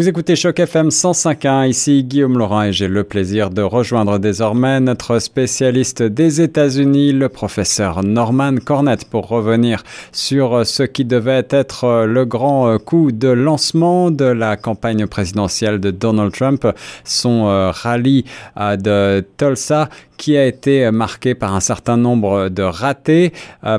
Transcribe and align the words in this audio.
Vous 0.00 0.08
écoutez 0.08 0.34
Choc 0.34 0.58
FM 0.58 0.88
105.1, 0.88 1.68
ici 1.68 2.02
Guillaume 2.04 2.38
Laurent 2.38 2.62
et 2.62 2.72
j'ai 2.72 2.88
le 2.88 3.04
plaisir 3.04 3.50
de 3.50 3.60
rejoindre 3.60 4.18
désormais 4.18 4.80
notre 4.80 5.18
spécialiste 5.18 6.02
des 6.02 6.40
États-Unis, 6.40 7.12
le 7.12 7.28
professeur 7.28 8.02
Norman 8.02 8.54
Cornett, 8.64 9.04
pour 9.04 9.28
revenir 9.28 9.82
sur 10.10 10.64
ce 10.64 10.84
qui 10.84 11.04
devait 11.04 11.46
être 11.50 12.06
le 12.06 12.24
grand 12.24 12.78
coup 12.78 13.12
de 13.12 13.28
lancement 13.28 14.10
de 14.10 14.24
la 14.24 14.56
campagne 14.56 15.06
présidentielle 15.06 15.80
de 15.80 15.90
Donald 15.90 16.32
Trump, 16.32 16.66
son 17.04 17.70
rallye 17.70 18.24
de 18.56 19.22
Tulsa 19.36 19.90
qui 20.16 20.34
a 20.38 20.46
été 20.46 20.90
marqué 20.90 21.34
par 21.34 21.54
un 21.54 21.60
certain 21.60 21.98
nombre 21.98 22.48
de 22.48 22.62
ratés. 22.62 23.34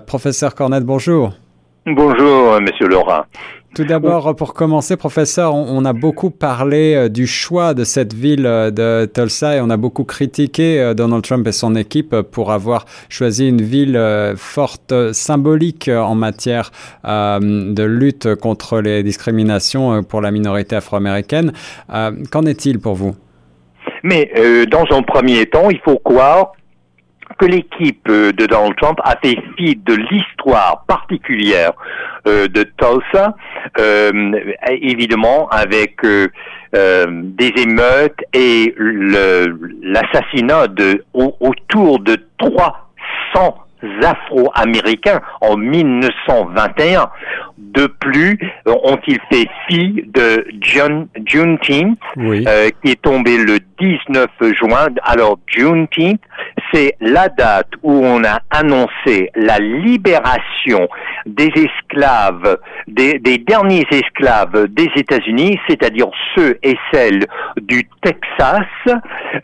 Professeur 0.05 0.53
Cornett, 0.53 0.83
bonjour. 0.83 1.33
Bonjour, 1.88 2.61
monsieur 2.61 2.88
Laurent. 2.88 3.23
Tout 3.73 3.85
d'abord, 3.85 4.35
pour 4.35 4.53
commencer, 4.53 4.98
professeur, 4.98 5.55
on, 5.55 5.85
a 5.85 5.93
beaucoup 5.93 6.30
parlé 6.30 6.93
euh, 6.93 7.09
du 7.09 7.25
choix 7.25 7.73
de 7.73 7.85
cette 7.85 8.13
ville 8.13 8.45
euh, 8.45 8.70
de 8.70 9.05
Tulsa 9.05 9.55
et 9.55 9.61
on 9.61 9.70
a 9.70 9.77
beaucoup 9.77 10.03
critiqué 10.03 10.81
euh, 10.81 10.94
Donald 10.94 11.23
Trump 11.23 11.47
et 11.47 11.53
son 11.53 11.75
équipe 11.75 12.13
pour 12.21 12.52
avoir 12.52 12.85
choisi 13.07 13.47
une 13.47 13.61
ville 13.61 13.97
forte, 14.35 15.13
symbolique 15.13 15.89
en 15.89 16.16
matière 16.16 16.71
de 17.03 17.84
lutte 17.84 18.35
contre 18.35 18.80
les 18.81 19.03
discriminations 19.03 20.03
pour 20.03 20.22
la 20.22 20.31
minorité 20.31 20.75
afro-américaine. 20.75 21.53
Qu'en 21.89 22.45
est-il 22.45 22.80
pour 22.80 22.95
vous? 22.95 23.16
Mais 24.03 24.31
dans 24.69 24.85
un 24.91 25.02
premier 25.02 25.45
temps, 25.45 25.69
il 25.69 25.80
faut 25.80 25.99
croire 25.99 26.53
que 27.42 27.45
l'équipe 27.47 28.08
euh, 28.08 28.31
de 28.31 28.45
Donald 28.45 28.75
Trump 28.80 29.00
a 29.03 29.17
fait 29.17 29.36
fi 29.58 29.75
de 29.75 29.95
l'histoire 29.95 30.86
particulière 30.88 31.72
euh, 32.28 32.48
de 32.48 32.64
Tulsa, 32.78 33.36
euh, 33.80 34.31
évidemment 34.70 35.50
avec 35.50 35.98
des 36.73 37.53
émeutes 37.58 38.20
et 38.33 38.73
l'assassinat 39.81 40.67
autour 41.14 42.00
de 42.00 42.16
300 42.38 43.58
Afro-Américains 44.03 45.22
en 45.42 45.58
1921. 45.58 47.09
De 47.58 47.88
plus, 47.88 48.38
ont-ils 48.66 49.20
fait 49.31 49.48
fi 49.67 50.03
de 50.08 50.45
June, 50.61 51.08
Juneteenth, 51.26 52.00
euh, 52.17 52.70
qui 52.83 52.92
est 52.92 53.02
tombé 53.02 53.38
le 53.38 53.59
19 53.80 54.28
juin? 54.53 54.88
Alors, 55.03 55.39
Juneteenth, 55.48 56.20
c'est 56.72 56.95
la 57.00 57.30
date 57.30 57.69
où 57.83 57.91
on 57.91 58.23
a 58.23 58.39
annoncé 58.50 59.30
la 59.36 59.59
libération 59.59 60.88
des 61.25 61.50
esclaves, 61.55 62.58
des, 62.88 63.19
derniers 63.19 63.86
esclaves 63.91 64.67
des 64.67 64.89
États-Unis, 64.95 65.59
c'est-à-dire 65.67 66.08
ceux 66.36 66.58
et 66.64 66.77
celles 66.92 67.25
du 67.61 67.88
Texas, 68.02 68.66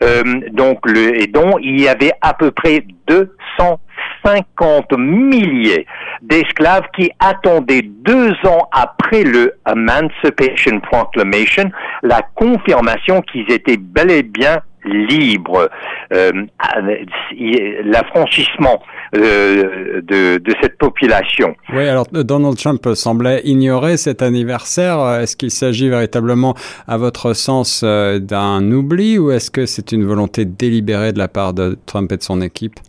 euh, 0.02 0.22
donc 0.52 0.80
et 0.88 1.26
dont 1.26 1.58
il 1.60 1.80
y 1.80 1.88
avait 1.88 2.12
à 2.20 2.34
peu 2.34 2.50
près 2.50 2.84
200 3.06 3.80
50 4.24 4.98
milliers 4.98 5.86
d'esclaves 6.22 6.86
qui 6.96 7.10
attendaient 7.20 7.82
deux 7.82 8.32
ans 8.44 8.68
après 8.72 9.22
le 9.22 9.54
Emancipation 9.66 10.80
Proclamation 10.80 11.70
la 12.02 12.22
confirmation 12.34 13.22
qu'ils 13.22 13.50
étaient 13.50 13.76
bel 13.76 14.10
et 14.10 14.22
bien 14.22 14.58
libres. 14.84 15.68
Euh, 16.12 16.32
l'affranchissement 17.84 18.82
euh, 19.16 20.00
de, 20.02 20.38
de, 20.38 20.54
cette 20.62 20.78
population. 20.78 21.54
Oui, 21.72 21.86
alors 21.86 22.06
Donald 22.12 22.56
Trump 22.56 22.86
semblait 22.94 23.42
ignorer 23.44 23.96
cet 23.96 24.22
anniversaire. 24.22 25.20
Est-ce 25.20 25.36
qu'il 25.36 25.50
s'agit 25.50 25.88
véritablement, 25.88 26.54
à 26.86 26.96
votre 26.96 27.32
sens, 27.32 27.82
euh, 27.84 28.18
d'un 28.18 28.70
oubli 28.70 29.18
ou 29.18 29.30
est-ce 29.30 29.50
que 29.50 29.66
c'est 29.66 29.92
une 29.92 30.04
volonté 30.04 30.44
délibérée 30.44 31.12
de 31.12 31.18
la 31.18 31.28
part 31.28 31.54
de 31.54 31.78
Trump 31.86 32.10
et 32.12 32.16
de 32.16 32.22
son 32.22 32.40
équipe? 32.40 32.80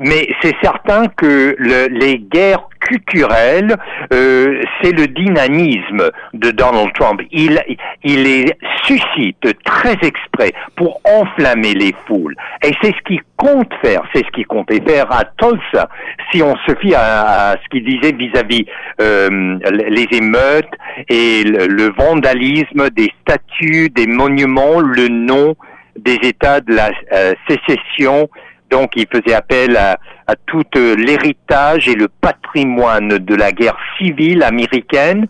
Mais 0.00 0.28
c'est 0.42 0.54
certain 0.62 1.06
que 1.08 1.54
le, 1.58 1.86
les 1.88 2.18
guerres 2.18 2.68
culturelles, 2.84 3.76
euh, 4.12 4.62
c'est 4.82 4.92
le 4.92 5.06
dynamisme 5.08 6.10
de 6.34 6.50
Donald 6.50 6.92
Trump. 6.94 7.20
Il, 7.32 7.60
il 8.02 8.22
les 8.22 8.52
suscite 8.84 9.46
très 9.64 9.96
exprès 10.02 10.52
pour 10.76 11.00
enflammer 11.04 11.74
les 11.74 11.94
foules. 12.06 12.36
Et 12.62 12.72
c'est 12.82 12.94
ce 12.94 13.02
qu'il 13.06 13.20
compte 13.36 13.72
faire, 13.82 14.02
c'est 14.14 14.24
ce 14.24 14.30
qu'il 14.32 14.46
comptait 14.46 14.82
faire 14.86 15.10
à 15.10 15.24
Tulsa. 15.38 15.88
Si 16.30 16.42
on 16.42 16.54
se 16.66 16.74
fie 16.80 16.94
à, 16.94 17.56
ce 17.62 17.68
qu'il 17.70 17.84
disait 17.84 18.12
vis-à-vis 18.12 18.66
euh, 19.00 19.58
les 19.70 20.06
émeutes 20.12 20.72
et 21.08 21.42
le, 21.44 21.92
vandalisme 21.96 22.90
des 22.90 23.12
statues, 23.22 23.88
des 23.90 24.06
monuments, 24.06 24.80
le 24.80 25.08
nom 25.08 25.54
des 25.98 26.18
États 26.22 26.60
de 26.60 26.74
la 26.74 26.90
euh, 27.12 27.34
sécession, 27.48 28.28
donc, 28.70 28.92
il 28.96 29.06
faisait 29.06 29.34
appel 29.34 29.76
à, 29.76 29.98
tout 30.46 30.64
euh, 30.76 30.96
l'héritage 30.96 31.88
et 31.88 31.94
le 31.94 32.08
patrimoine 32.08 33.18
de 33.18 33.34
la 33.34 33.52
guerre 33.52 33.76
civile 33.98 34.42
américaine. 34.42 35.26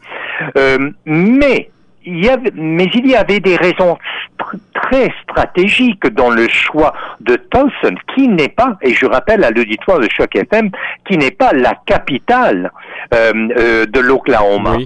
Euh, 0.57 0.91
mais, 1.05 1.71
il 2.07 2.25
y 2.25 2.29
avait, 2.29 2.53
mais 2.55 2.89
il 2.95 3.07
y 3.07 3.17
avait 3.17 3.41
des 3.41 3.57
raisons 3.57 3.99
très 4.75 5.13
stratégiques 5.23 6.07
dans 6.09 6.31
le 6.31 6.49
choix 6.49 6.95
de 7.21 7.37
Tulsa, 7.37 7.95
qui 8.15 8.29
n'est 8.29 8.49
pas, 8.49 8.77
et 8.83 8.95
je 8.95 9.07
rappelle 9.07 9.43
à 9.43 9.51
l'auditoire 9.51 10.01
de 10.01 10.09
Choc 10.11 10.37
FM, 10.37 10.71
qui 11.09 11.17
n'est 11.17 11.31
pas 11.31 11.53
la 11.53 11.75
capitale 11.87 12.71
euh, 13.13 13.85
de 13.87 14.01
l'Oklahoma. 14.01 14.77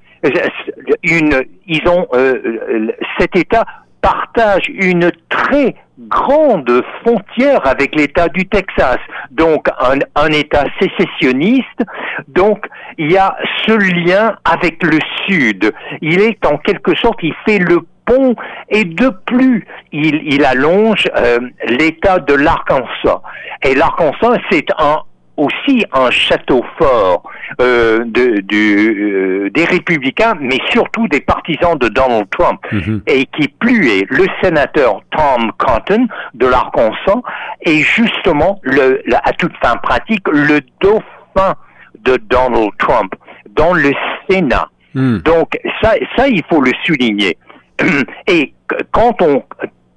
une, 1.04 1.44
ils 1.68 1.88
ont 1.88 2.08
euh, 2.14 2.92
cet 3.20 3.36
État 3.36 3.66
partage 4.08 4.70
une 4.70 5.12
très 5.28 5.76
grande 6.00 6.82
frontière 7.02 7.66
avec 7.66 7.94
l'État 7.94 8.30
du 8.30 8.48
Texas, 8.48 9.00
donc 9.32 9.68
un, 9.80 10.00
un, 10.16 10.30
État 10.30 10.66
sécessionniste. 10.80 11.84
Donc 12.30 12.66
il 12.98 13.12
y 13.12 13.18
a 13.18 13.36
ce 13.66 13.74
lien 13.74 14.38
avec 14.46 14.82
le 14.82 15.00
Sud. 15.26 15.74
Il 16.02 16.22
est 16.22 16.46
en 16.46 16.58
quelque 16.58 16.96
sorte, 16.96 17.20
il 17.22 17.34
fait 17.46 17.60
le 17.60 17.80
pont 18.06 18.36
et 18.70 18.86
de 18.86 19.10
plus, 19.26 19.66
il, 19.92 20.22
il 20.24 20.46
allonge 20.46 21.04
euh, 21.18 21.40
l'État 21.68 22.20
de 22.20 22.34
l'Arkansas. 22.34 23.22
Et 23.64 23.76
l'Arkansas, 23.76 24.38
c'est 24.50 24.68
un 24.78 25.02
aussi 25.38 25.86
un 25.94 26.10
château 26.10 26.64
fort 26.78 27.24
euh, 27.62 28.04
de, 28.06 28.44
euh, 28.54 29.50
des 29.52 29.66
républicains, 29.66 30.34
mais 30.40 30.58
surtout 30.72 31.08
des 31.08 31.22
partisans 31.22 31.78
de 31.78 31.88
Donald 31.88 32.28
Trump, 32.32 32.60
mhm. 32.72 33.02
et 33.08 33.26
qui 33.28 33.48
plus 33.48 33.88
est 33.88 34.06
le 34.10 34.26
sénateur 34.42 35.02
Tom 35.12 35.52
Cotton 35.58 36.08
de 36.34 36.48
l'Arkansas, 36.48 37.22
et 37.62 37.80
justement, 37.82 38.60
le, 38.64 39.02
à 39.24 39.32
toute 39.34 39.56
fin 39.62 39.78
pratique, 39.78 40.28
le 40.28 40.60
dauphin 40.82 41.56
de 42.04 42.18
Donald 42.30 42.72
Trump 42.80 43.14
dans 43.56 43.74
le 43.74 43.92
Sénat. 44.30 44.70
Hmm. 44.94 45.18
Donc 45.20 45.60
ça, 45.82 45.94
ça, 46.16 46.28
il 46.28 46.44
faut 46.50 46.62
le 46.62 46.72
souligner. 46.86 47.38
Et 48.28 48.54
quand 48.92 49.22
on 49.22 49.44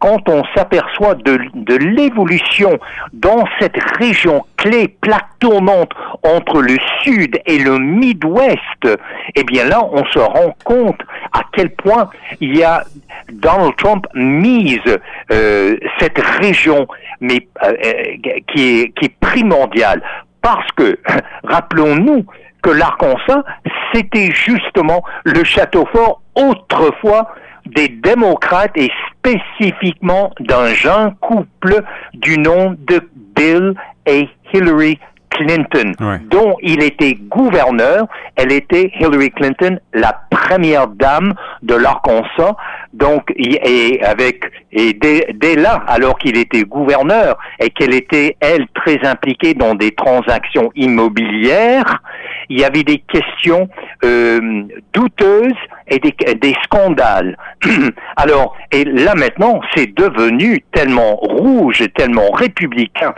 quand 0.00 0.28
on 0.28 0.42
s'aperçoit 0.56 1.14
de, 1.14 1.38
l'évolution 1.76 2.78
dans 3.12 3.44
cette 3.60 3.76
région 3.98 4.44
clé, 4.56 4.88
plaque 4.88 5.28
tournante 5.38 5.92
entre 6.24 6.60
le 6.62 6.76
sud 7.02 7.38
et 7.46 7.58
le 7.58 7.78
Midwest, 7.78 8.98
eh 9.34 9.44
bien 9.44 9.66
là, 9.66 9.84
on 9.92 10.04
se 10.06 10.18
rend 10.18 10.56
compte 10.64 11.00
à 11.32 11.42
quel 11.52 11.70
point 11.70 12.10
il 12.40 12.56
y 12.56 12.64
a 12.64 12.84
Donald 13.30 13.76
Trump 13.76 14.06
mise 14.14 14.80
euh, 15.30 15.76
cette 15.98 16.18
région, 16.18 16.88
mais 17.20 17.46
euh, 17.62 17.72
qui 18.52 18.80
est 18.80 18.92
qui 18.94 19.04
est 19.04 19.20
primordiale. 19.20 20.02
Parce 20.42 20.70
que 20.72 20.98
rappelons-nous 21.44 22.24
que 22.62 22.70
l'Arkansas, 22.70 23.44
c'était 23.92 24.30
justement 24.32 25.02
le 25.24 25.44
château 25.44 25.86
fort 25.92 26.22
autrefois 26.34 27.34
des 27.74 27.88
démocrates 27.88 28.76
et 28.76 28.90
spécifiquement 29.10 30.32
d'un 30.40 30.66
jeune 30.74 31.14
couple 31.20 31.82
du 32.14 32.38
nom 32.38 32.76
de 32.78 33.08
Bill 33.36 33.74
et 34.06 34.28
Hillary 34.52 34.98
Clinton, 35.30 35.92
dont 36.28 36.56
il 36.62 36.82
était 36.82 37.14
gouverneur. 37.14 38.06
Elle 38.36 38.52
était 38.52 38.90
Hillary 38.98 39.30
Clinton, 39.30 39.78
la 39.94 40.20
première 40.30 40.88
dame 40.88 41.34
de 41.62 41.74
l'Arkansas. 41.74 42.56
Donc, 42.92 43.32
et 43.36 44.02
avec 44.02 44.50
et 44.72 44.92
dès, 44.94 45.28
dès 45.34 45.54
là, 45.54 45.84
alors 45.86 46.18
qu'il 46.18 46.36
était 46.36 46.62
gouverneur 46.62 47.38
et 47.60 47.70
qu'elle 47.70 47.94
était 47.94 48.36
elle 48.40 48.66
très 48.74 48.98
impliquée 49.06 49.54
dans 49.54 49.74
des 49.74 49.92
transactions 49.92 50.72
immobilières, 50.74 52.02
il 52.48 52.58
y 52.58 52.64
avait 52.64 52.82
des 52.82 52.98
questions 52.98 53.68
euh, 54.04 54.62
douteuses 54.92 55.54
et 55.86 56.00
des, 56.00 56.14
des 56.34 56.54
scandales. 56.64 57.36
alors, 58.16 58.56
et 58.72 58.84
là 58.84 59.14
maintenant, 59.14 59.60
c'est 59.74 59.94
devenu 59.94 60.64
tellement 60.72 61.14
rouge, 61.14 61.84
tellement 61.96 62.30
républicain, 62.32 63.14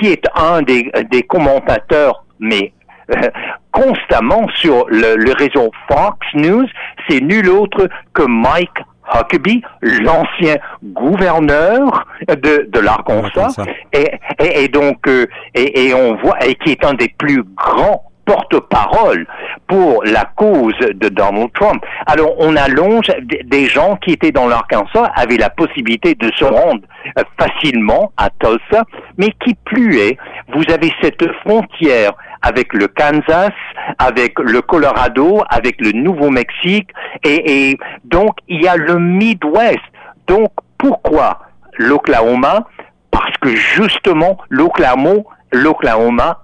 qui 0.00 0.08
est 0.08 0.24
un 0.34 0.62
des, 0.62 0.90
des 1.10 1.22
commentateurs, 1.22 2.24
mais 2.40 2.72
euh, 3.10 3.30
constamment 3.70 4.48
sur 4.54 4.86
le, 4.88 5.16
le, 5.16 5.32
réseau 5.32 5.70
Fox 5.86 6.18
News, 6.34 6.66
c'est 7.08 7.20
nul 7.20 7.48
autre 7.48 7.88
que 8.14 8.22
Mike 8.22 8.78
Huckabee, 9.14 9.62
l'ancien 9.82 10.56
gouverneur 10.82 12.06
de, 12.28 12.68
de 12.68 12.80
l'Arkansas, 12.80 13.56
et, 13.92 14.10
et, 14.40 14.64
et, 14.64 14.68
donc 14.68 15.06
euh, 15.06 15.26
et, 15.54 15.86
et, 15.86 15.94
on 15.94 16.16
voit 16.16 16.44
et 16.44 16.54
qui 16.56 16.72
est 16.72 16.84
un 16.84 16.94
des 16.94 17.08
plus 17.16 17.44
grands 17.54 18.10
porte-parole 18.26 19.26
pour 19.66 20.04
la 20.04 20.24
cause 20.36 20.78
de 20.78 21.08
Donald 21.08 21.52
Trump. 21.54 21.82
Alors 22.06 22.34
on 22.38 22.54
allonge 22.56 23.10
des 23.44 23.66
gens 23.66 23.96
qui 23.96 24.12
étaient 24.12 24.32
dans 24.32 24.48
l'Arkansas 24.48 25.10
avaient 25.14 25.38
la 25.38 25.50
possibilité 25.50 26.14
de 26.14 26.30
se 26.36 26.44
rendre 26.44 26.82
euh, 27.18 27.22
facilement 27.40 28.12
à 28.16 28.28
Tulsa, 28.30 28.84
mais 29.16 29.30
qui 29.42 29.54
plus 29.64 29.98
est, 29.98 30.18
vous 30.52 30.64
avez 30.72 30.92
cette 31.00 31.26
frontière 31.42 32.12
avec 32.42 32.72
le 32.74 32.88
Kansas, 32.88 33.52
avec 33.98 34.38
le 34.38 34.60
Colorado, 34.60 35.42
avec 35.48 35.80
le 35.80 35.92
Nouveau-Mexique, 35.92 36.90
et, 37.24 37.70
et 37.70 37.78
donc 38.04 38.36
il 38.48 38.62
y 38.62 38.68
a 38.68 38.76
le 38.76 38.98
Midwest. 38.98 39.80
Donc 40.26 40.50
pourquoi 40.78 41.40
l'Oklahoma? 41.78 42.66
Parce 43.10 43.36
que 43.40 43.54
justement 43.56 44.36
l'Oklahoma 44.50 45.22
l'Oklahoma 45.52 46.42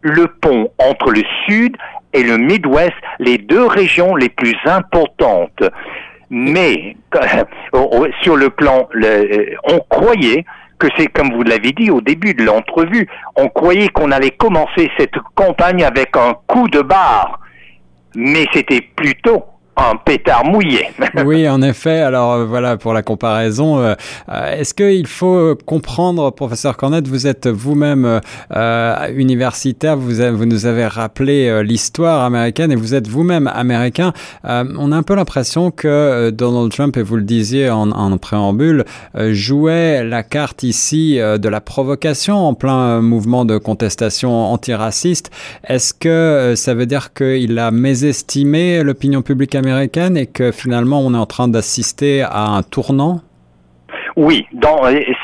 le 0.00 0.26
pont 0.26 0.70
entre 0.78 1.10
le 1.10 1.22
sud 1.46 1.76
et 2.12 2.22
le 2.22 2.38
Midwest, 2.38 2.94
les 3.18 3.38
deux 3.38 3.66
régions 3.66 4.16
les 4.16 4.28
plus 4.28 4.56
importantes. 4.64 5.62
Mais 6.30 6.96
sur 8.22 8.36
le 8.36 8.50
plan, 8.50 8.88
on 9.64 9.78
croyait 9.88 10.44
que 10.78 10.88
c'est 10.96 11.06
comme 11.06 11.32
vous 11.32 11.42
l'avez 11.42 11.72
dit 11.72 11.90
au 11.90 12.00
début 12.00 12.34
de 12.34 12.44
l'entrevue, 12.44 13.08
on 13.36 13.48
croyait 13.48 13.88
qu'on 13.88 14.10
allait 14.10 14.32
commencer 14.32 14.90
cette 14.98 15.16
campagne 15.34 15.84
avec 15.84 16.16
un 16.16 16.34
coup 16.46 16.68
de 16.68 16.82
barre, 16.82 17.40
mais 18.14 18.46
c'était 18.52 18.82
plutôt 18.82 19.44
un 19.76 19.96
pétard 19.96 20.44
mouillé. 20.44 20.86
oui, 21.24 21.48
en 21.48 21.60
effet. 21.62 22.00
Alors 22.00 22.32
euh, 22.32 22.44
voilà, 22.46 22.76
pour 22.76 22.94
la 22.94 23.02
comparaison, 23.02 23.78
euh, 23.78 23.94
euh, 24.30 24.58
est-ce 24.58 24.72
qu'il 24.72 25.06
faut 25.06 25.54
comprendre, 25.66 26.30
professeur 26.30 26.76
Cornette, 26.76 27.08
vous 27.08 27.26
êtes 27.26 27.46
vous-même 27.46 28.20
universitaire, 29.14 29.96
vous, 29.96 30.14
vous 30.36 30.46
nous 30.46 30.66
avez 30.66 30.86
rappelé 30.86 31.62
l'histoire 31.62 32.24
américaine 32.24 32.72
et 32.72 32.76
vous 32.76 32.94
êtes 32.94 33.08
vous-même 33.08 33.46
américain. 33.46 34.12
on 34.44 34.92
a 34.92 34.96
un 34.96 35.02
peu 35.02 35.14
l'impression 35.14 35.70
que 35.70 36.30
Donald 36.30 36.72
Trump, 36.72 36.96
et 36.96 37.02
vous 37.02 37.16
le 37.16 37.22
disiez 37.22 37.70
en, 37.70 37.90
en 37.90 38.16
préambule, 38.18 38.84
jouait 39.30 40.04
la 40.04 40.22
carte 40.22 40.62
ici 40.62 41.18
de 41.18 41.48
la 41.48 41.60
provocation 41.60 42.48
en 42.48 42.54
plein 42.54 43.00
mouvement 43.00 43.44
de 43.44 43.58
contestation 43.58 44.30
antiraciste. 44.32 45.30
Est-ce 45.66 45.92
que 45.92 46.54
ça 46.56 46.74
veut 46.74 46.86
dire 46.86 47.12
qu'il 47.12 47.58
a 47.58 47.70
mésestimé 47.70 48.82
l'opinion 48.82 49.22
publique 49.22 49.54
américaine? 49.54 49.65
Et 49.66 50.26
que 50.26 50.52
finalement 50.52 51.00
on 51.00 51.14
est 51.14 51.18
en 51.18 51.26
train 51.26 51.48
d'assister 51.48 52.22
à 52.22 52.46
un 52.46 52.62
tournant? 52.62 53.20
Oui, 54.16 54.46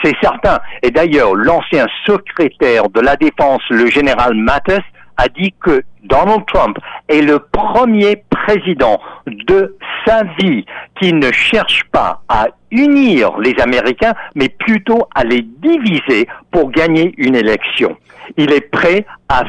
c'est 0.03 0.15
certain. 0.21 0.59
Et 0.83 0.91
d'ailleurs, 0.91 1.35
l'ancien 1.35 1.87
secrétaire 2.07 2.91
de 2.91 3.01
la 3.01 3.17
Défense, 3.17 3.63
le 3.71 3.87
général 3.87 4.35
Mattis, 4.35 4.83
a 5.17 5.29
dit 5.29 5.55
que 5.61 5.83
Donald 6.05 6.45
Trump 6.47 6.77
est 7.09 7.23
le 7.23 7.39
premier 7.39 8.23
président 8.29 9.01
de 9.27 9.77
sa 10.07 10.25
vie 10.39 10.65
qui 11.01 11.13
ne 11.13 11.31
cherche 11.33 11.85
pas 11.93 12.23
à 12.29 12.49
unir 12.71 13.39
les 13.39 13.55
Américains, 13.61 14.15
mais 14.35 14.49
plutôt 14.49 15.07
à 15.15 15.25
les 15.25 15.43
diviser 15.43 16.27
pour 16.51 16.71
gagner 16.71 17.15
une 17.17 17.37
élection. 17.37 17.97
Il 18.37 18.53
est 18.53 18.71
prêt 18.71 19.07
à... 19.29 19.45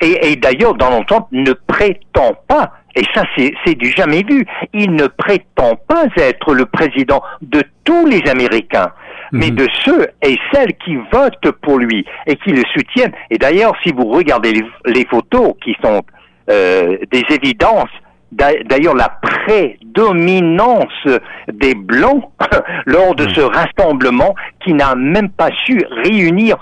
et 0.00 0.36
d'ailleurs, 0.36 0.74
Donald 0.74 1.06
Trump 1.06 1.26
ne 1.32 1.52
prétend 1.52 2.34
pas 2.46 2.72
et 2.96 3.04
ça, 3.14 3.22
c'est 3.36 3.74
du 3.74 3.92
jamais 3.96 4.22
vu. 4.22 4.44
Il 4.72 4.92
ne 4.92 5.06
prétend 5.06 5.76
pas 5.88 6.06
être 6.16 6.54
le 6.54 6.66
président 6.66 7.22
de 7.40 7.62
tous 7.84 8.06
les 8.06 8.22
Américains, 8.28 8.92
mais 9.32 9.50
mhm. 9.50 9.56
de 9.56 9.68
ceux 9.84 10.08
et 10.22 10.38
celles 10.52 10.74
qui 10.84 10.96
votent 11.12 11.52
pour 11.62 11.78
lui 11.78 12.04
et 12.26 12.36
qui 12.36 12.50
le 12.50 12.62
soutiennent. 12.74 13.12
Et 13.30 13.38
d'ailleurs, 13.38 13.74
si 13.82 13.92
vous 13.92 14.06
regardez 14.06 14.52
les, 14.86 15.04
photos 15.06 15.54
qui 15.62 15.76
sont 15.82 16.02
euh, 16.50 16.96
des 17.10 17.24
évidences, 17.30 17.90
d'ailleurs 18.32 18.94
la 18.94 19.08
prédominance 19.20 21.06
des 21.52 21.74
Blancs 21.74 22.30
lors 22.86 23.14
de 23.14 23.28
ce 23.28 23.40
rassemblement 23.40 24.34
qui 24.64 24.72
n'a 24.74 24.94
même 24.94 25.30
pas 25.30 25.50
su 25.64 25.78
réunir 26.04 26.56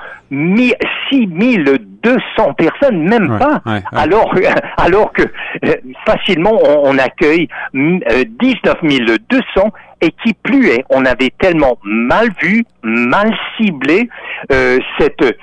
6200 1.11 2.53
personnes, 2.55 3.09
même 3.09 3.39
pas, 3.39 3.63
alors 3.93 4.35
alors 4.77 5.13
que 5.13 5.23
euh, 5.23 5.75
facilement 6.07 6.59
on, 6.85 6.99
accueille 6.99 7.49
19 7.73 8.77
200 9.31 9.43
euh, 9.57 9.63
et 10.01 10.13
qui 10.23 10.35
plus 10.35 10.69
est, 10.69 10.85
on 10.91 11.05
avait 11.05 11.33
tellement 11.39 11.79
mal 11.83 12.29
vu, 12.41 12.65
mal 12.83 13.35
ciblé 13.57 14.09
euh, 14.53 14.79
cette 14.99 15.37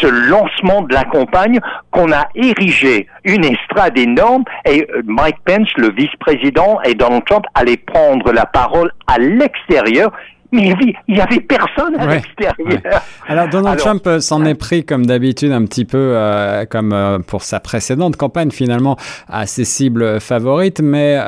ce 0.00 0.06
lancement 0.06 0.82
de 0.82 0.92
la 0.92 1.04
campagne 1.04 1.58
qu'on 1.90 2.12
a 2.12 2.28
érigé 2.34 3.06
une 3.24 3.44
estrade 3.44 3.96
énorme 3.98 4.44
et 4.66 4.86
euh, 4.94 5.02
Mike 5.06 5.38
Pence, 5.44 5.68
le 5.76 5.90
vice-président, 5.90 6.80
et 6.82 6.94
Donald 6.94 7.24
Trump 7.24 7.44
allaient 7.54 7.78
prendre 7.78 8.32
la 8.32 8.46
parole 8.46 8.92
à 9.06 9.18
l'extérieur 9.18 10.12
mais 10.54 10.72
il 11.08 11.14
n'y 11.14 11.20
avait 11.20 11.40
personne 11.40 11.96
à 11.96 12.06
l'extérieur. 12.06 13.02
Alors 13.26 13.48
Donald 13.48 13.78
Trump 13.78 14.06
euh, 14.06 14.20
s'en 14.20 14.44
est 14.44 14.54
pris 14.54 14.84
comme 14.84 15.04
d'habitude 15.04 15.52
un 15.52 15.64
petit 15.64 15.84
peu 15.84 16.12
euh, 16.14 16.64
comme 16.64 17.22
pour 17.26 17.42
sa 17.42 17.60
précédente 17.60 18.16
campagne 18.16 18.50
finalement 18.50 18.96
à 19.28 19.46
ses 19.46 19.64
cibles 19.64 20.20
favorites, 20.20 20.80
mais 20.80 21.18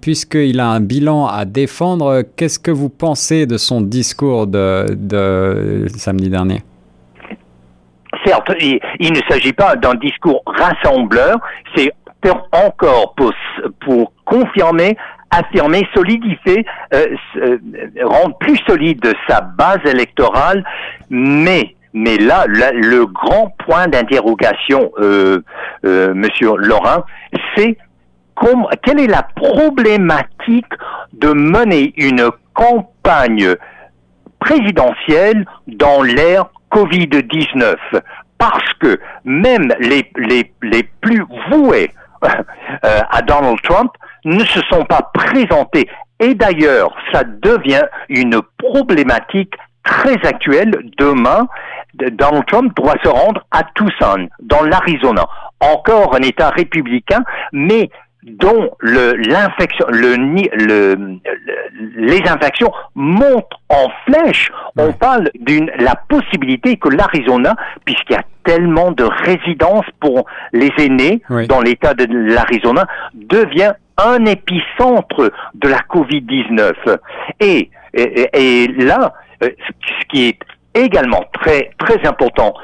puisqu'il 0.00 0.60
a 0.60 0.68
un 0.68 0.80
bilan 0.80 1.26
à 1.26 1.44
défendre, 1.44 2.22
qu'est-ce 2.36 2.58
que 2.58 2.70
vous 2.70 2.88
pensez 2.88 3.46
de 3.46 3.56
son 3.56 3.80
discours 3.80 4.46
de 4.46 5.86
samedi 5.96 6.28
dernier? 6.28 6.62
Certes, 8.24 8.52
il, 8.60 9.12
ne 9.12 9.20
s'agit 9.28 9.52
pas 9.52 9.74
d'un 9.74 9.94
discours 9.94 10.42
rassembleur, 10.46 11.38
c'est 11.74 11.92
encore 12.52 13.14
pour, 13.16 13.32
pour 13.80 14.12
confirmer 14.24 14.96
affirmer, 15.32 15.88
solidifier, 15.94 16.64
euh, 16.94 17.06
euh, 17.36 17.58
rendre 18.04 18.36
plus 18.38 18.58
solide 18.68 19.12
sa 19.28 19.40
base 19.40 19.80
électorale, 19.84 20.64
mais 21.10 21.74
mais 21.94 22.16
là, 22.16 22.46
le 22.46 23.04
grand 23.04 23.54
point 23.66 23.86
d'interrogation, 23.86 24.92
euh, 24.98 25.42
euh, 25.84 26.14
Monsieur 26.14 26.56
Laurent, 26.56 27.04
c'est 27.54 27.76
quelle 28.82 28.98
est 28.98 29.08
la 29.08 29.22
problématique 29.22 30.72
de 31.12 31.32
mener 31.32 31.92
une 31.98 32.30
campagne 32.54 33.54
présidentielle 34.38 35.44
dans 35.66 36.02
l'ère 36.02 36.46
Covid-19 36.72 37.76
parce 38.38 38.72
que 38.80 38.98
même 39.24 39.72
les, 39.78 40.10
les, 40.16 40.50
les 40.62 40.82
plus 40.82 41.24
voués 41.50 41.90
à 42.82 43.22
Donald 43.22 43.60
Trump 43.62 43.92
ne 44.24 44.44
se 44.44 44.60
sont 44.70 44.84
pas 44.84 45.10
présentés 45.14 45.88
Et 46.20 46.34
d'ailleurs, 46.34 46.94
ça 47.12 47.24
devient 47.24 47.82
une 48.08 48.40
problématique 48.58 49.54
très 49.84 50.24
actuelle. 50.24 50.70
Demain, 50.98 51.48
Donald 51.94 52.46
Trump 52.46 52.72
doit 52.76 52.94
se 53.02 53.08
rendre 53.08 53.44
à 53.50 53.62
Tucson, 53.74 54.28
dans 54.40 54.62
l'Arizona, 54.62 55.26
encore 55.60 56.14
un 56.14 56.22
État 56.22 56.50
républicain, 56.50 57.24
mais 57.52 57.90
dont 58.22 58.70
le, 58.78 59.14
l'infection, 59.14 59.84
le, 59.88 60.14
le, 60.14 61.18
les 61.96 62.20
infections 62.28 62.70
montent 62.94 63.52
en 63.68 63.88
flèche. 64.06 64.52
On 64.78 64.92
parle 64.92 65.28
d'une 65.40 65.70
la 65.78 65.96
possibilité 66.08 66.76
que 66.76 66.88
l'Arizona, 66.88 67.56
puisqu'il 67.84 68.12
y 68.12 68.16
a 68.16 68.22
tellement 68.44 68.92
de 68.92 69.02
résidences 69.02 69.86
pour 69.98 70.26
les 70.52 70.70
aînés 70.78 71.22
dans 71.48 71.60
l'État 71.60 71.94
de 71.94 72.06
l'Arizona, 72.32 72.86
devient 73.14 73.72
un 73.98 74.24
épicentre 74.24 75.32
de 75.54 75.68
la 75.68 75.78
Covid-19. 75.78 76.72
Et, 77.40 77.70
et, 77.94 78.28
et 78.32 78.66
là, 78.68 79.12
euh, 79.42 79.48
ce 79.68 80.06
qui 80.08 80.28
est 80.28 80.38
également 80.74 81.24
très 81.32 81.70
très 81.78 82.06
important, 82.06 82.54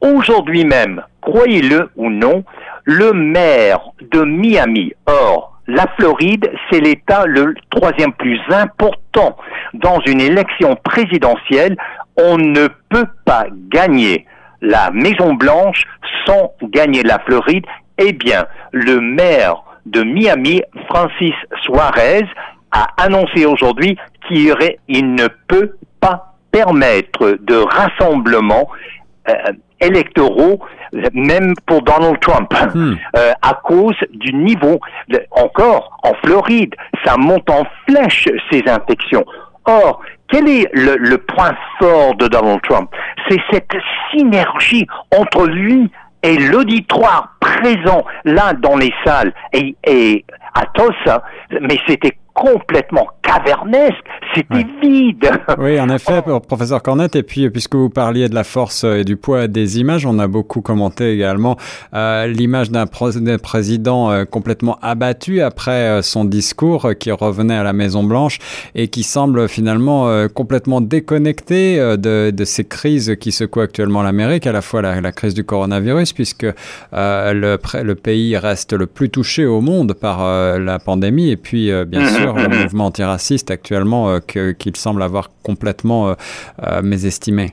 aujourd'hui 0.00 0.64
même, 0.64 1.02
croyez-le 1.20 1.90
ou 1.96 2.10
non, 2.10 2.44
le 2.84 3.12
maire 3.12 3.80
de 4.12 4.22
Miami, 4.22 4.92
or, 5.06 5.58
la 5.66 5.86
Floride, 5.98 6.50
c'est 6.70 6.80
l'État 6.80 7.26
le 7.26 7.54
troisième 7.70 8.14
plus 8.14 8.40
important 8.48 9.36
dans 9.74 10.00
une 10.06 10.22
élection 10.22 10.76
présidentielle. 10.76 11.76
On 12.16 12.38
ne 12.38 12.68
peut 12.88 13.08
pas 13.26 13.46
gagner 13.68 14.24
la 14.62 14.90
Maison 14.90 15.34
Blanche 15.34 15.82
sans 16.24 16.54
gagner 16.62 17.02
la 17.02 17.18
Floride. 17.18 17.66
Eh 17.98 18.12
bien, 18.12 18.46
le 18.72 18.98
maire 19.00 19.62
de 19.90 20.02
Miami, 20.02 20.62
Francis 20.88 21.34
Suarez, 21.62 22.24
a 22.70 22.86
annoncé 22.96 23.46
aujourd'hui 23.46 23.96
qu'il 24.26 25.14
ne 25.14 25.28
peut 25.46 25.72
pas 26.00 26.34
permettre 26.50 27.38
de 27.40 27.56
rassemblement 27.56 28.68
euh, 29.28 29.32
électoraux, 29.80 30.60
même 31.12 31.54
pour 31.66 31.82
Donald 31.82 32.18
Trump, 32.20 32.52
hmm. 32.74 32.94
euh, 33.16 33.32
à 33.42 33.54
cause 33.62 33.96
du 34.10 34.34
niveau. 34.34 34.80
encore, 35.30 35.98
en 36.02 36.14
Floride, 36.24 36.74
ça 37.04 37.16
monte 37.16 37.48
en 37.50 37.64
flèche, 37.86 38.28
ces 38.50 38.62
infections. 38.66 39.24
Or, 39.66 40.00
quel 40.30 40.48
est 40.48 40.68
le, 40.72 41.16
point 41.18 41.54
fort 41.78 42.14
de 42.16 42.26
Donald 42.26 42.60
Trump? 42.62 42.90
C'est 43.28 43.40
cette 43.50 43.76
synergie 44.10 44.86
entre 45.16 45.46
lui 45.46 45.90
et 46.22 46.36
l'auditoire 46.38 47.36
présent 47.40 48.04
là 48.24 48.52
dans 48.54 48.76
les 48.76 48.92
salles 49.04 49.32
et, 49.52 49.76
et 49.84 50.24
à 50.54 50.64
Tulsa, 50.74 51.22
mais 51.60 51.78
c'était 51.86 52.18
complètement 52.38 53.08
cavernesque, 53.22 54.04
c'était 54.34 54.66
vide. 54.80 55.30
Oui, 55.58 55.80
en 55.80 55.88
effet, 55.88 56.22
professeur 56.46 56.82
Cornette, 56.82 57.16
et 57.16 57.22
puis 57.22 57.50
puisque 57.50 57.74
vous 57.74 57.90
parliez 57.90 58.28
de 58.28 58.34
la 58.34 58.44
force 58.44 58.84
et 58.84 59.04
du 59.04 59.16
poids 59.16 59.48
des 59.48 59.80
images, 59.80 60.06
on 60.06 60.18
a 60.18 60.28
beaucoup 60.28 60.60
commenté 60.60 61.12
également 61.12 61.56
euh, 61.94 62.26
l'image 62.26 62.70
d'un 62.70 62.86
président 62.86 64.10
euh, 64.10 64.24
complètement 64.24 64.78
abattu 64.82 65.40
après 65.40 65.88
euh, 65.88 66.02
son 66.02 66.24
discours 66.24 66.86
euh, 66.86 66.92
qui 66.92 67.10
revenait 67.10 67.56
à 67.56 67.62
la 67.62 67.72
Maison 67.72 68.04
Blanche 68.04 68.38
et 68.74 68.88
qui 68.88 69.02
semble 69.02 69.48
finalement 69.48 70.28
complètement 70.28 70.80
déconnecté 70.80 71.78
de, 71.96 72.30
de, 72.30 72.44
ces 72.44 72.64
crises 72.64 73.16
qui 73.20 73.32
secouent 73.32 73.60
actuellement 73.60 74.02
l'Amérique, 74.02 74.46
à 74.46 74.52
la 74.52 74.62
fois 74.62 74.82
la, 74.82 75.00
la, 75.00 75.12
crise 75.12 75.34
du 75.34 75.44
coronavirus, 75.44 76.12
puisque 76.12 76.46
le, 76.92 77.58
le, 77.82 77.94
pays 77.94 78.36
reste 78.36 78.72
le 78.72 78.86
plus 78.86 79.10
touché 79.10 79.46
au 79.46 79.60
monde 79.60 79.94
par 79.94 80.18
la 80.58 80.78
pandémie, 80.78 81.30
et 81.30 81.36
puis 81.36 81.70
bien 81.86 82.02
mhm. 82.02 82.27
Sûr 82.36 82.48
le 82.48 82.62
mouvement 82.62 82.86
antiraciste 82.86 83.50
actuellement 83.50 84.10
euh, 84.10 84.52
qu'il 84.52 84.76
semble 84.76 85.02
avoir 85.02 85.28
complètement 85.42 86.08
euh, 86.08 86.14
euh, 86.62 86.82
mésestimé. 86.82 87.52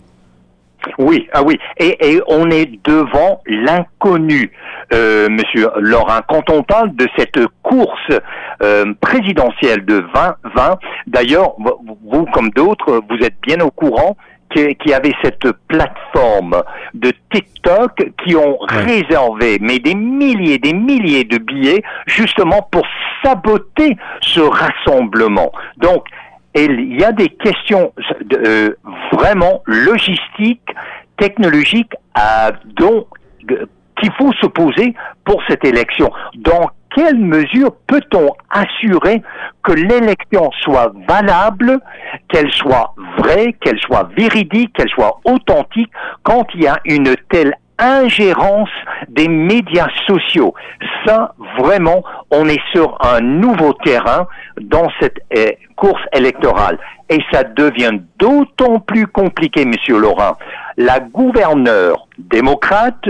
Oui, 1.00 1.28
ah 1.34 1.42
oui, 1.42 1.58
et, 1.80 2.22
on 2.28 2.52
est 2.52 2.70
devant 2.84 3.42
l'inconnu, 3.48 4.52
Monsieur 4.92 5.68
Laurent. 5.78 6.20
Quand 6.30 6.48
on 6.52 6.62
parle 6.62 6.96
de 6.96 7.08
cette 7.18 7.40
course 7.64 8.12
présidentielle 9.02 9.84
de 9.84 10.02
2020, 10.02 10.78
d'ailleurs, 11.08 11.56
vous 12.06 12.26
comme 12.26 12.52
d'autres, 12.52 13.02
vous 13.10 13.26
êtes 13.26 13.34
bien 13.42 13.62
au 13.62 13.72
courant 13.72 14.16
qui, 14.54 14.94
avait 14.94 15.14
cette 15.22 15.52
plateforme 15.68 16.64
de 16.94 17.12
TikTok 17.32 18.12
qui 18.24 18.36
ont 18.36 18.58
réservé 18.60 19.58
mais 19.60 19.80
des 19.80 19.96
milliers, 19.96 20.58
des 20.60 20.74
milliers 20.74 21.24
de 21.24 21.38
billets 21.38 21.84
justement 22.06 22.62
pour 22.72 22.86
saboter 23.24 23.98
ce 24.22 24.40
rassemblement. 24.40 25.52
Donc, 25.78 26.06
il 26.56 26.98
y 26.98 27.04
a 27.04 27.12
des 27.12 27.28
questions 27.30 27.92
euh, 28.34 28.70
vraiment 29.12 29.62
logistiques, 29.66 30.70
technologiques, 31.18 31.92
à, 32.14 32.52
dont 32.78 33.08
qu'il 34.00 34.12
faut 34.18 34.32
se 34.42 34.48
poser 34.48 34.94
pour 35.26 35.42
cette 35.50 35.66
élection. 35.66 36.12
Dans 36.36 36.70
quelle 36.96 37.18
mesure 37.18 37.76
peut-on 37.88 38.30
assurer 38.50 39.22
que 39.64 39.74
l'élection 39.74 40.50
soit 40.62 40.94
valable, 41.08 41.80
qu'elle 42.30 42.52
soit 42.52 42.96
vraie, 43.18 43.54
qu'elle 43.62 43.80
soit 43.80 44.10
véridique, 44.18 44.72
qu'elle 44.74 44.90
soit 44.90 45.20
authentique 45.26 45.92
quand 46.24 46.46
il 46.56 46.64
y 46.64 46.68
a 46.68 46.80
une 46.86 47.16
telle 47.30 47.54
ingérence 47.78 48.70
des 49.10 49.28
médias 49.28 49.90
sociaux? 50.08 50.54
Ça, 51.06 51.34
vraiment, 51.60 52.02
on 52.32 52.48
est 52.48 52.62
sur 52.72 52.98
un 53.06 53.20
nouveau 53.20 53.74
terrain 53.74 54.28
dans 54.62 54.88
cette 55.02 55.20
eh, 55.32 55.58
course 55.76 56.02
électorale. 56.14 56.80
Et 57.10 57.20
ça 57.32 57.44
devient 57.44 58.00
d'autant 58.18 58.80
plus 58.80 59.06
compliqué, 59.06 59.66
Monsieur 59.66 60.00
Laurent. 60.00 60.38
La 60.78 61.00
gouverneure 61.02 62.08
démocrate 62.18 63.10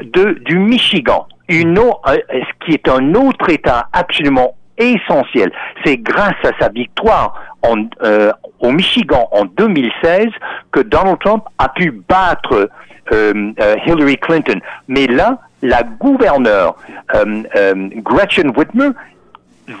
du 0.00 0.58
Michigan, 0.58 1.26
une, 1.48 1.78
euh, 1.78 1.92
ce 2.30 2.64
qui 2.64 2.72
est 2.72 2.88
un 2.88 3.14
autre 3.14 3.50
État 3.50 3.88
absolument 3.92 4.54
essentiel. 4.78 5.52
C'est 5.84 5.98
grâce 5.98 6.34
à 6.44 6.50
sa 6.60 6.68
victoire 6.68 7.34
en, 7.62 7.84
euh, 8.02 8.32
au 8.60 8.70
Michigan 8.70 9.28
en 9.32 9.44
2016 9.44 10.28
que 10.72 10.80
Donald 10.80 11.18
Trump 11.20 11.44
a 11.58 11.68
pu 11.68 11.90
battre 11.90 12.70
euh, 13.12 13.52
euh, 13.60 13.76
Hillary 13.86 14.16
Clinton. 14.16 14.60
Mais 14.88 15.06
là, 15.06 15.38
la 15.62 15.82
gouverneure 15.82 16.76
Gretchen 17.14 18.52
Whitmer 18.56 18.90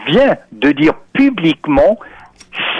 vient 0.06 0.36
de 0.52 0.72
dire 0.72 0.94
publiquement 1.12 1.98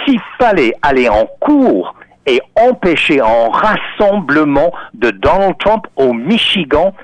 s'il 0.03 0.19
fallait 0.39 0.73
aller 0.81 1.07
en 1.07 1.27
cours 1.39 1.93
et 2.25 2.41
empêcher 2.55 3.21
un 3.21 3.49
rassemblement 3.51 4.71
de 4.95 5.11
Donald 5.11 5.55
Trump 5.59 5.85
au 5.95 6.13
Michigan, 6.13 6.95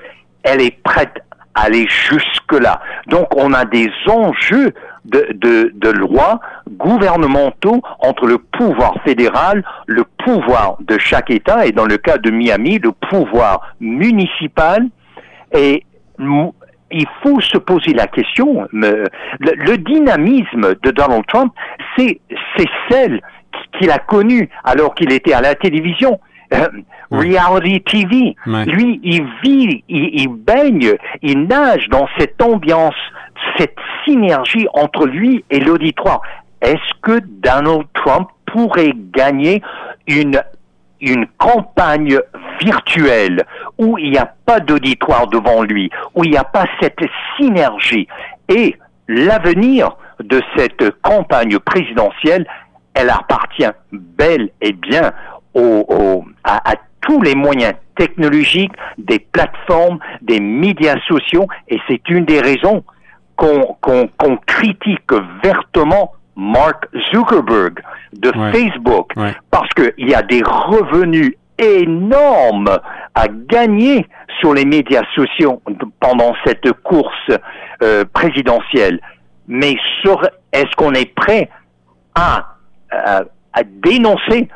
elle 0.42 0.60
est 0.60 0.82
prête 0.82 1.22
aller 1.54 1.86
jusque-là. 1.88 2.80
Donc 3.08 3.28
on 3.36 3.52
a 3.52 3.64
des 3.64 3.90
enjeux 4.08 4.72
de, 5.04 5.26
de, 5.34 5.72
de 5.74 5.90
loi 5.90 6.40
gouvernementaux 6.70 7.82
entre 7.98 8.26
le 8.26 8.38
pouvoir 8.38 8.94
fédéral, 9.04 9.64
le 9.86 10.04
pouvoir 10.24 10.76
de 10.80 10.98
chaque 10.98 11.30
État, 11.30 11.66
et 11.66 11.72
dans 11.72 11.86
le 11.86 11.96
cas 11.96 12.18
de 12.18 12.30
Miami, 12.30 12.78
le 12.78 12.92
pouvoir 12.92 13.74
municipal. 13.80 14.86
Et 15.54 15.84
il 16.18 17.06
faut 17.22 17.40
se 17.40 17.58
poser 17.58 17.92
la 17.94 18.06
question, 18.06 18.66
le, 18.72 19.06
le 19.40 19.76
dynamisme 19.78 20.74
de 20.82 20.90
Donald 20.90 21.26
Trump, 21.26 21.52
c'est 21.96 22.20
celle 22.88 23.20
qu'il 23.78 23.90
a 23.90 23.98
connue 23.98 24.48
alors 24.64 24.94
qu'il 24.94 25.12
était 25.12 25.32
à 25.32 25.40
la 25.40 25.54
télévision. 25.54 26.20
Reality 27.12 27.80
TV. 27.82 28.36
Lui, 28.46 29.00
il 29.02 29.26
vit, 29.42 29.84
il, 29.88 30.28
baigne, 30.28 30.94
il 31.22 31.46
nage 31.46 31.88
dans 31.88 32.08
cette 32.18 32.40
ambiance, 32.40 32.94
cette 33.58 33.76
synergie 34.04 34.66
entre 34.72 35.06
lui 35.06 35.44
et 35.50 35.60
l'auditoire. 35.60 36.22
Est-ce 36.60 36.92
que 37.02 37.20
Donald 37.42 37.86
Trump 37.94 38.28
pourrait 38.46 38.94
gagner 39.12 39.62
une 40.06 40.42
une 41.02 41.26
campagne 41.36 42.16
virtuelle 42.60 43.44
où 43.76 43.98
il 43.98 44.12
n'y 44.12 44.18
a 44.18 44.32
pas 44.46 44.60
d'auditoire 44.60 45.26
devant 45.26 45.62
lui, 45.62 45.90
où 46.14 46.22
il 46.22 46.30
n'y 46.30 46.36
a 46.36 46.44
pas 46.44 46.64
cette 46.80 47.00
synergie? 47.36 48.06
Et 48.48 48.76
l'avenir 49.08 49.96
de 50.22 50.40
cette 50.56 50.90
campagne 51.02 51.58
présidentielle, 51.58 52.46
elle 52.94 53.10
appartient 53.10 53.68
bel 53.90 54.50
et 54.60 54.72
bien 54.72 55.12
au, 55.54 56.24
à, 56.44 56.74
tous 57.02 57.20
les 57.20 57.34
moyens 57.34 57.74
technologiques, 57.96 58.72
des 58.98 59.18
plateformes, 59.18 59.98
des 60.22 60.40
médias 60.40 60.98
sociaux, 61.06 61.46
et 61.68 61.78
c'est 61.86 62.08
une 62.08 62.24
des 62.24 62.40
raisons 62.40 62.82
qu'on 63.36 64.36
critique 64.46 65.12
vertement 65.42 66.12
Mark 66.36 66.86
Zuckerberg 67.12 67.80
de 68.14 68.32
Facebook, 68.52 69.12
parce 69.50 69.68
qu'il 69.74 70.08
y 70.08 70.14
a 70.14 70.22
des 70.22 70.42
revenus 70.42 71.34
énormes 71.58 72.78
à 73.14 73.26
gagner 73.28 74.06
sur 74.40 74.54
les 74.54 74.64
médias 74.64 75.04
sociaux 75.14 75.60
pendant 76.00 76.34
cette 76.46 76.72
course 76.82 77.30
euh, 77.82 78.04
présidentielle. 78.12 79.00
Mais 79.48 79.76
est-ce 80.52 80.74
qu'on 80.76 80.94
est 80.94 81.12
prêt 81.14 81.50
à, 82.14 82.56
à 82.90 83.62
dénoncer 83.64 84.48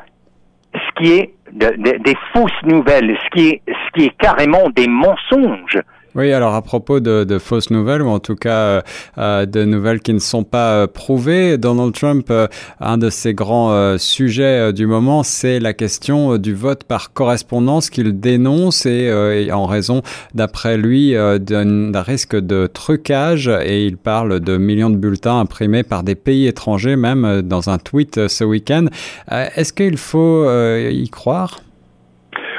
ce 0.77 1.01
qui 1.01 1.13
est 1.13 1.33
des 1.51 2.15
fausses 2.33 2.51
nouvelles, 2.63 3.17
ce 3.23 3.29
qui 3.37 3.61
est, 4.05 4.17
carrément 4.17 4.69
des 4.69 4.87
mensonges. 4.87 5.81
Oui, 6.17 6.33
alors 6.33 6.55
à 6.55 6.63
propos 6.63 6.99
de, 6.99 7.37
fausses 7.37 7.69
nouvelles, 7.69 8.01
ou 8.01 8.09
en 8.09 8.17
tout 8.17 8.35
cas 8.35 8.57
euh, 8.57 8.81
euh, 9.19 9.45
de 9.45 9.63
nouvelles 9.65 9.99
qui 9.99 10.15
ne 10.15 10.19
sont 10.19 10.43
pas 10.43 10.71
euh, 10.71 10.87
prouvées, 10.87 11.59
Donald 11.59 11.93
Trump, 11.93 12.33
un 12.79 12.97
de 12.97 13.11
ses 13.11 13.35
grands 13.35 13.97
sujets 13.99 14.73
du 14.73 14.87
moment, 14.87 15.21
c'est 15.21 15.59
la 15.59 15.73
question 15.73 16.37
du 16.37 16.55
vote 16.55 16.85
par 16.85 17.13
correspondance 17.13 17.91
qu'il 17.91 18.19
dénonce 18.19 18.87
et, 18.87 19.51
en 19.51 19.67
raison, 19.67 20.01
d'après 20.33 20.77
lui, 20.77 21.13
d'un 21.13 22.01
risque 22.01 22.35
de 22.35 22.65
trucage. 22.65 23.47
Et 23.63 23.85
il 23.85 23.97
parle 23.97 24.39
de 24.39 24.57
millions 24.57 24.89
de 24.89 24.97
bulletins 24.97 25.39
imprimés 25.39 25.83
par 25.83 26.01
des 26.01 26.15
pays 26.15 26.47
étrangers, 26.47 26.95
même 26.95 27.43
dans 27.43 27.69
un 27.69 27.77
tweet 27.77 28.27
ce 28.27 28.43
week-end. 28.43 28.85
Est-ce 29.29 29.71
qu'il 29.71 29.97
faut 29.97 30.49
y 30.89 31.09
croire? 31.09 31.59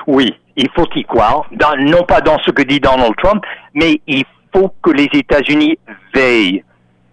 Oui, 0.07 0.35
il 0.59 0.69
faut 0.75 0.87
y 0.97 1.05
croire, 1.05 1.45
non 1.79 2.03
pas 2.03 2.21
dans 2.21 2.39
ce 2.41 2.51
que 2.51 2.63
dit 2.63 2.81
Donald 2.81 3.15
Trump, 3.23 3.45
mais 3.75 4.01
il 4.07 4.25
faut 4.53 4.75
que 4.83 4.91
les 4.91 5.09
États-Unis 5.13 5.79
veillent, 6.13 6.65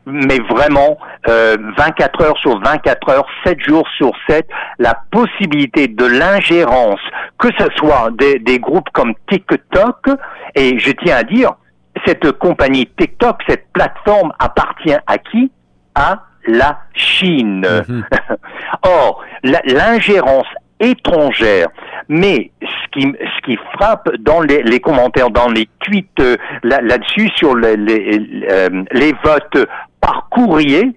mais 0.08 0.40
vraiment 0.50 0.98
24 1.28 2.22
euh, 2.22 2.26
heures 2.26 2.38
sur 2.40 2.60
24 2.60 3.10
heures, 3.10 3.26
7 3.46 3.60
jours 3.60 3.88
sur 3.98 4.12
7, 4.28 4.48
la 4.80 4.98
possibilité 5.12 5.88
de 5.88 6.06
l'ingérence, 6.06 7.00
que 7.38 7.50
ce 7.60 7.68
soit 7.78 8.10
des, 8.18 8.40
des 8.40 8.60
groupes 8.60 8.90
comme 8.94 9.14
TikTok, 9.30 10.08
et 10.56 10.80
je 10.80 10.92
tiens 10.92 11.18
à 11.18 11.24
dire, 11.24 11.54
cette 12.06 12.32
compagnie 12.34 12.88
TikTok, 12.98 13.42
cette 13.48 13.72
plateforme 13.74 14.34
appartient 14.40 14.98
à 15.08 15.18
qui? 15.18 15.52
À 15.94 16.24
la 16.48 16.80
Chine. 16.94 17.62
Mm-hmm. 17.62 18.04
Or, 18.84 19.24
l'ingérence 19.44 20.48
étrangère. 20.80 21.68
Mais 22.10 22.52
ce 22.62 22.92
qui, 22.92 23.02
ce 23.02 23.42
qui 23.46 23.58
frappe 23.74 24.10
dans 24.20 24.42
les, 24.42 24.64
les 24.64 24.80
commentaires, 24.80 25.30
dans 25.30 25.50
les 25.50 25.68
tweets 25.80 26.20
euh, 26.20 26.38
là-dessus 26.64 27.30
sur 27.36 27.56
les, 27.56 27.78
les, 27.78 28.46
euh, 28.50 28.84
les, 28.92 29.14
votes 29.24 29.68
par 30.02 30.28
courrier, 30.30 30.92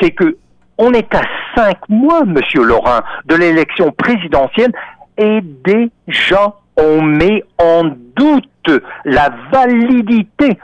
c'est 0.00 0.10
que 0.10 0.36
on 0.78 0.92
est 0.92 1.14
à 1.14 1.22
cinq 1.54 1.76
mois, 1.88 2.24
Monsieur 2.24 2.64
Laurent, 2.64 3.00
de 3.26 3.36
l'élection 3.36 3.92
présidentielle 3.92 4.72
et 5.16 5.40
déjà 5.42 6.54
on 6.76 7.02
met 7.02 7.44
en 7.58 7.84
doute 8.16 8.82
la 9.04 9.30
validité 9.52 10.58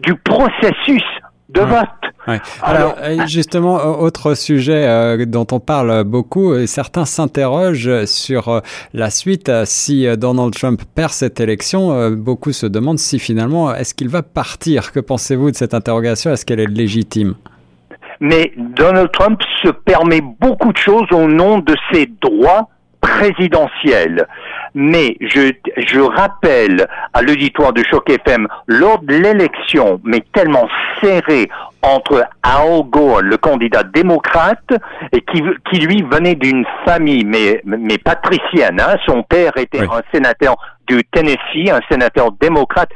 du 0.00 0.14
processus 0.16 1.02
de 1.52 1.60
vote. 1.60 1.88
Alors, 2.62 2.94
euh, 3.00 3.26
justement, 3.26 3.76
autre 4.00 4.34
sujet 4.34 4.86
euh, 4.86 5.26
dont 5.26 5.46
on 5.50 5.60
parle 5.60 6.04
beaucoup, 6.04 6.52
euh, 6.52 6.66
certains 6.66 7.04
s'interrogent 7.04 8.04
sur 8.04 8.62
la 8.94 9.10
suite. 9.10 9.50
Si 9.64 10.06
Donald 10.16 10.54
Trump 10.54 10.82
perd 10.94 11.10
cette 11.10 11.40
élection, 11.40 12.10
beaucoup 12.10 12.52
se 12.52 12.66
demandent 12.66 12.98
si 12.98 13.18
finalement, 13.18 13.74
est-ce 13.74 13.94
qu'il 13.94 14.08
va 14.08 14.22
partir? 14.22 14.92
Que 14.92 15.00
pensez-vous 15.00 15.50
de 15.50 15.56
cette 15.56 15.74
interrogation? 15.74 16.30
Est-ce 16.30 16.46
qu'elle 16.46 16.60
est 16.60 16.66
légitime? 16.66 17.34
Mais 18.20 18.52
Donald 18.56 19.10
Trump 19.12 19.40
se 19.62 19.70
permet 19.70 20.20
beaucoup 20.20 20.72
de 20.72 20.78
choses 20.78 21.10
au 21.10 21.26
nom 21.26 21.58
de 21.58 21.74
ses 21.92 22.08
droits 22.20 22.68
présidentielle. 23.12 24.26
Mais 24.74 25.16
je, 25.20 25.52
je 25.76 26.00
rappelle 26.00 26.86
à 27.12 27.20
l'auditoire 27.20 27.72
de 27.72 27.82
Choc 27.90 28.08
FM, 28.08 28.48
lors 28.66 29.00
de 29.00 29.14
l'élection, 29.14 30.00
mais 30.02 30.22
tellement 30.32 30.66
serrée 31.00 31.48
entre 31.82 32.24
Al 32.42 32.82
Gore, 32.84 33.22
le 33.22 33.36
candidat 33.36 33.82
démocrate, 33.82 34.70
et 35.12 35.20
qui, 35.20 35.42
qui 35.70 35.80
lui 35.80 36.02
venait 36.02 36.36
d'une 36.36 36.64
famille, 36.86 37.24
mais, 37.24 37.60
mais 37.64 37.98
patricienne. 37.98 38.80
Hein. 38.80 38.96
Son 39.04 39.22
père 39.22 39.52
était 39.56 39.82
un 39.82 40.02
sénateur 40.12 40.56
du 40.86 41.02
Tennessee, 41.12 41.70
un 41.70 41.80
sénateur 41.90 42.32
démocrate 42.40 42.90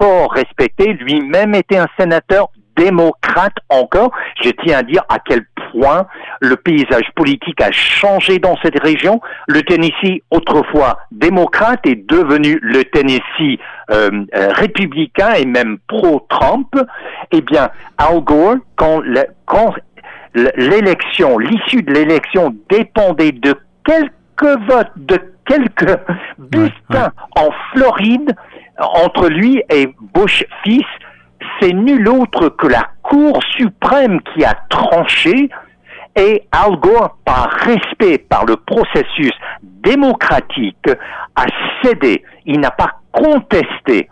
fort 0.00 0.32
respecté, 0.32 0.92
lui-même 0.92 1.54
était 1.56 1.78
un 1.78 1.88
sénateur 1.98 2.48
démocrate 2.76 3.56
encore. 3.68 4.12
Je 4.42 4.50
tiens 4.50 4.78
à 4.78 4.82
dire 4.82 5.02
à 5.08 5.18
quel 5.18 5.44
le 6.40 6.56
paysage 6.56 7.08
politique 7.14 7.60
a 7.60 7.70
changé 7.72 8.38
dans 8.38 8.56
cette 8.62 8.80
région. 8.80 9.20
Le 9.46 9.62
Tennessee, 9.62 10.22
autrefois 10.30 10.98
démocrate, 11.10 11.86
est 11.86 12.08
devenu 12.08 12.58
le 12.62 12.84
Tennessee 12.84 13.58
euh, 13.90 14.24
euh, 14.34 14.52
républicain 14.52 15.34
et 15.34 15.46
même 15.46 15.78
pro-Trump. 15.86 16.68
Eh 17.32 17.40
bien, 17.40 17.70
Al 17.98 18.20
Gore, 18.20 18.56
quand, 18.76 19.02
l'élection, 20.34 21.38
l'issue 21.38 21.82
de 21.82 21.92
l'élection 21.92 22.54
dépendait 22.70 23.32
de 23.32 23.54
quelques 23.84 24.60
votes, 24.68 24.92
de 24.96 25.18
quelques 25.46 25.98
bulletins 26.38 27.12
en 27.36 27.50
Floride, 27.72 28.34
entre 28.78 29.28
lui 29.28 29.62
et 29.70 29.88
Bush 30.14 30.44
fils, 30.62 30.86
c'est 31.60 31.72
nul 31.72 32.08
autre 32.08 32.48
que 32.48 32.66
la 32.66 32.88
Cour 33.02 33.40
suprême 33.56 34.20
qui 34.20 34.44
a 34.44 34.54
tranché 34.68 35.48
et 36.16 36.42
Al 36.50 36.76
Gore, 36.76 37.16
par 37.24 37.50
respect 37.50 38.18
par 38.18 38.44
le 38.44 38.56
processus 38.56 39.32
démocratique, 39.62 40.90
a 41.36 41.46
cédé. 41.82 42.22
Il 42.44 42.60
n'a 42.60 42.70
pas 42.70 43.00
contesté. 43.12 44.08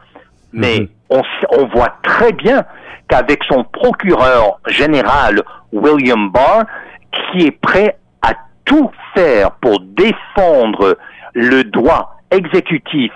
Mais 0.52 0.80
mhm. 0.80 0.88
on, 1.10 1.22
on 1.50 1.66
voit 1.66 1.96
très 2.02 2.32
bien 2.32 2.64
qu'avec 3.08 3.42
son 3.44 3.64
procureur 3.64 4.60
général 4.68 5.42
William 5.72 6.30
Barr, 6.30 6.64
qui 7.12 7.46
est 7.46 7.58
prêt 7.60 7.98
à 8.22 8.34
tout 8.64 8.90
faire 9.14 9.50
pour 9.52 9.80
défendre 9.80 10.96
le 11.34 11.64
droit 11.64 12.16
exécutif 12.30 13.12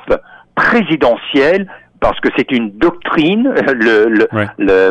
présidentiel, 0.55 1.67
parce 2.01 2.19
que 2.21 2.29
c'est 2.37 2.51
une 2.51 2.71
doctrine, 2.79 3.49
le, 3.75 4.07
le, 4.09 4.29
le, 4.59 4.91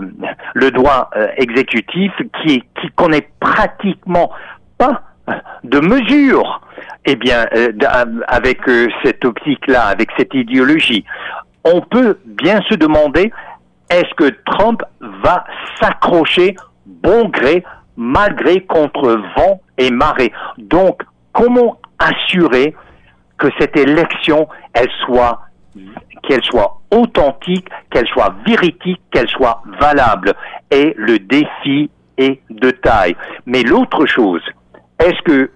le, 0.53 0.71
droit 0.71 1.09
euh, 1.15 1.27
exécutif, 1.37 2.11
qui, 2.41 2.63
qui 2.81 2.89
connaît 2.95 3.27
pratiquement 3.39 4.31
pas 4.77 5.01
de 5.63 5.79
mesures. 5.79 6.61
Eh 7.05 7.15
bien, 7.15 7.45
euh, 7.55 7.71
avec 8.27 8.67
euh, 8.67 8.87
cette 9.03 9.25
optique-là, 9.25 9.85
avec 9.85 10.09
cette 10.17 10.33
idéologie, 10.33 11.03
on 11.63 11.81
peut 11.81 12.19
bien 12.25 12.61
se 12.69 12.75
demander 12.75 13.31
est-ce 13.89 14.13
que 14.15 14.29
Trump 14.45 14.83
va 15.23 15.43
s'accrocher 15.81 16.55
bon 16.85 17.29
gré, 17.29 17.63
malgré 17.97 18.61
contre 18.61 19.19
vent 19.35 19.61
et 19.77 19.89
marée? 19.89 20.31
Donc, 20.57 21.01
comment 21.33 21.79
assurer 21.97 22.75
que 23.37 23.47
cette 23.59 23.75
élection, 23.77 24.47
elle 24.73 24.89
soit 25.05 25.41
qu'elle 26.23 26.43
soit 26.43 26.81
authentique, 26.91 27.67
qu'elle 27.91 28.07
soit 28.07 28.35
véridique, 28.45 29.01
qu'elle 29.11 29.29
soit 29.29 29.61
valable. 29.79 30.33
Et 30.71 30.93
le 30.97 31.19
défi 31.19 31.89
est 32.17 32.41
de 32.49 32.71
taille. 32.71 33.15
Mais 33.45 33.63
l'autre 33.63 34.05
chose, 34.05 34.41
est-ce 34.99 35.21
que 35.23 35.51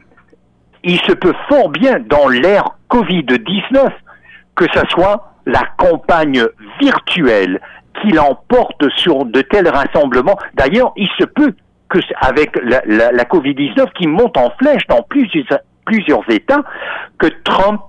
il 0.84 1.00
se 1.02 1.14
peut 1.14 1.34
fort 1.48 1.70
bien 1.70 2.00
dans 2.00 2.28
l'ère 2.28 2.66
Covid-19 2.90 3.90
que 4.56 4.66
ce 4.74 4.86
soit 4.90 5.34
la 5.46 5.64
campagne 5.78 6.46
virtuelle 6.80 7.60
qui 8.02 8.12
l'emporte 8.12 8.88
sur 8.98 9.26
de 9.26 9.42
tels 9.42 9.68
rassemblements? 9.68 10.38
D'ailleurs, 10.56 10.92
il 10.96 11.08
se 11.18 11.24
peut 11.24 11.56
que 11.90 12.00
avec 12.22 12.56
la, 12.64 12.82
la 12.86 13.24
Covid-19 13.24 13.94
qui 13.94 14.08
monte 14.08 14.38
en 14.38 14.52
flèche 14.60 14.86
dans 14.88 15.02
plusieurs, 15.04 15.60
plusieurs 15.86 16.30
États, 16.30 16.64
que 17.18 17.28
Trump 17.44 17.82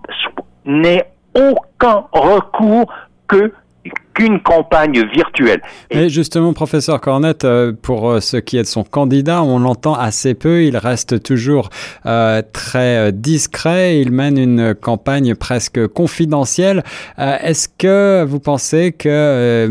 n'ait 0.64 1.13
aucun 1.34 2.06
recours 2.12 2.86
que 3.28 3.52
qu'une 4.14 4.40
campagne 4.40 5.04
virtuelle. 5.12 5.60
Et 5.90 6.08
justement, 6.08 6.52
professeur 6.52 7.00
Cornette, 7.00 7.44
euh, 7.44 7.72
pour 7.80 8.08
euh, 8.08 8.20
ce 8.20 8.36
qui 8.36 8.56
est 8.56 8.62
de 8.62 8.66
son 8.66 8.84
candidat, 8.84 9.42
on 9.42 9.58
l'entend 9.58 9.94
assez 9.94 10.34
peu. 10.34 10.62
Il 10.62 10.76
reste 10.76 11.22
toujours 11.22 11.68
euh, 12.06 12.40
très 12.52 13.12
discret. 13.12 14.00
Il 14.00 14.12
mène 14.12 14.38
une 14.38 14.74
campagne 14.74 15.34
presque 15.34 15.86
confidentielle. 15.88 16.84
Est-ce 17.18 17.68
que 17.68 18.24
vous 18.24 18.40
pensez 18.40 18.92
que, 18.92 19.68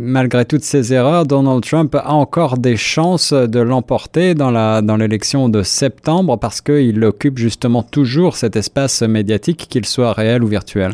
malgré 0.00 0.44
toutes 0.44 0.62
ces 0.62 0.94
erreurs, 0.94 1.26
Donald 1.26 1.62
Trump 1.62 1.94
a 1.94 2.12
encore 2.12 2.58
des 2.58 2.76
chances 2.76 3.32
de 3.32 3.60
l'emporter 3.60 4.34
dans 4.34 4.50
la 4.50 4.80
dans 4.82 4.96
l'élection 4.96 5.48
de 5.48 5.62
septembre 5.62 6.38
parce 6.38 6.60
qu'il 6.60 7.04
occupe 7.04 7.38
justement 7.38 7.82
toujours 7.82 8.36
cet 8.36 8.56
espace 8.56 9.02
médiatique, 9.02 9.66
qu'il 9.68 9.84
soit 9.84 10.12
réel 10.12 10.42
ou 10.42 10.46
virtuel? 10.46 10.92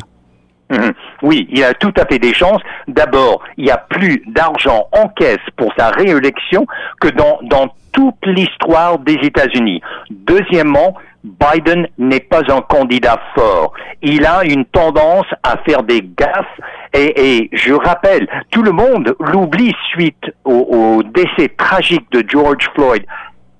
Mhm. 0.69 0.93
Oui, 1.21 1.47
il 1.51 1.63
a 1.63 1.73
tout 1.73 1.93
à 1.97 2.05
fait 2.05 2.19
des 2.19 2.33
chances. 2.33 2.61
D'abord, 2.87 3.43
il 3.57 3.65
y 3.65 3.71
a 3.71 3.77
plus 3.77 4.23
d'argent 4.27 4.87
en 4.91 5.07
caisse 5.09 5.37
pour 5.57 5.71
sa 5.77 5.89
réélection 5.89 6.65
que 7.01 7.09
dans, 7.09 7.39
dans 7.43 7.73
toute 7.91 8.25
l'histoire 8.25 8.99
des 8.99 9.17
États-Unis. 9.21 9.81
Deuxièmement, 10.09 10.95
Biden 11.23 11.87
n'est 11.97 12.21
pas 12.21 12.41
un 12.49 12.61
candidat 12.61 13.19
fort. 13.35 13.73
Il 14.01 14.25
a 14.25 14.43
une 14.45 14.63
tendance 14.65 15.25
à 15.43 15.57
faire 15.65 15.83
des 15.83 16.01
gaffes 16.01 16.45
et, 16.93 17.39
et 17.39 17.49
je 17.51 17.73
rappelle, 17.73 18.27
tout 18.51 18.63
le 18.63 18.71
monde 18.71 19.15
l'oublie 19.19 19.75
suite 19.91 20.31
au, 20.45 20.53
au 20.53 21.03
décès 21.03 21.49
tragique 21.57 22.09
de 22.11 22.23
George 22.27 22.69
Floyd 22.73 23.03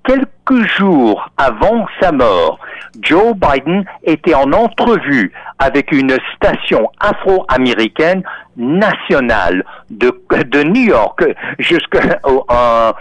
quelques 0.10 0.68
jours 0.78 1.30
avant 1.38 1.86
sa 2.02 2.12
mort, 2.12 2.60
Joe 3.02 3.34
Biden 3.36 3.86
était 4.04 4.34
en 4.34 4.52
entrevue 4.52 5.32
avec 5.60 5.92
une 5.92 6.18
station 6.36 6.90
afro-américaine 7.00 8.24
nationale 8.58 9.64
de, 9.92 10.12
de 10.48 10.64
New 10.64 10.86
York 10.90 11.24
jusqu'en 11.60 12.00
euh, 12.28 12.92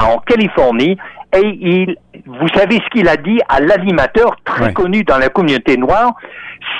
en 0.00 0.18
Californie. 0.26 0.96
Et 1.36 1.46
il, 1.46 1.96
vous 2.26 2.48
savez 2.54 2.76
ce 2.76 2.88
qu'il 2.90 3.08
a 3.08 3.16
dit 3.16 3.40
à 3.48 3.60
l'animateur 3.60 4.36
très 4.44 4.72
connu 4.72 5.04
dans 5.04 5.18
la 5.18 5.28
communauté 5.28 5.76
noire, 5.76 6.14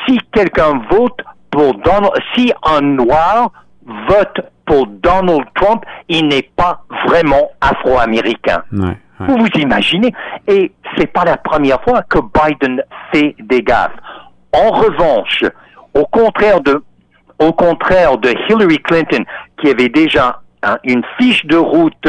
si 0.06 0.18
quelqu'un 0.32 0.80
vote 0.90 1.20
pour 1.50 1.74
Donald, 1.74 2.14
si 2.34 2.52
un 2.64 2.80
noir 2.80 3.50
vote 4.08 4.40
pour 4.64 4.86
Donald 4.86 5.44
Trump, 5.54 5.84
il 6.08 6.28
n'est 6.28 6.48
pas 6.56 6.82
vraiment 7.06 7.50
afro-américain. 7.60 8.62
Vous 9.18 9.36
vous 9.36 9.60
imaginez? 9.60 10.12
Et 10.46 10.72
c'est 10.96 11.12
pas 11.12 11.24
la 11.24 11.36
première 11.36 11.82
fois 11.82 12.02
que 12.02 12.18
Biden 12.18 12.82
fait 13.12 13.34
des 13.38 13.62
gaffes. 13.62 13.96
En 14.52 14.70
revanche, 14.70 15.44
au 15.94 16.04
contraire 16.06 16.60
de, 16.60 16.82
au 17.38 17.52
contraire 17.52 18.18
de 18.18 18.30
Hillary 18.48 18.78
Clinton, 18.78 19.24
qui 19.60 19.70
avait 19.70 19.88
déjà 19.88 20.40
une 20.84 21.02
fiche 21.18 21.46
de 21.46 21.56
route 21.56 22.08